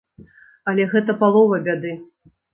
Але 0.73 0.87
гэта 0.95 1.15
палова 1.21 1.61
бяды. 1.69 1.95